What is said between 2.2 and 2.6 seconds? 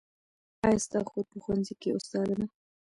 ده؟